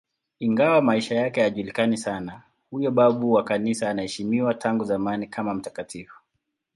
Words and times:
Ingawa 0.39 0.81
maisha 0.81 1.15
yake 1.15 1.39
hayajulikani 1.39 1.97
sana, 1.97 2.41
huyo 2.71 2.91
babu 2.91 3.31
wa 3.31 3.43
Kanisa 3.43 3.89
anaheshimiwa 3.89 4.53
tangu 4.53 4.83
zamani 4.83 5.27
kama 5.27 5.53
mtakatifu. 5.53 6.19